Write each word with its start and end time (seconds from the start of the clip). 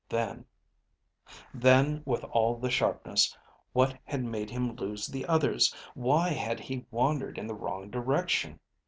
Then... 0.09 0.45
Then 1.53 2.01
with 2.07 2.23
all 2.23 2.57
the 2.57 2.71
sharpness, 2.71 3.37
what 3.71 3.99
had 4.05 4.23
made 4.23 4.49
him 4.49 4.75
lose 4.75 5.05
the 5.05 5.27
others? 5.27 5.71
Why 5.93 6.29
had 6.29 6.59
he 6.59 6.87
wandered 6.89 7.37
in 7.37 7.45
the 7.45 7.53
wrong 7.53 7.91
direction? 7.91 8.59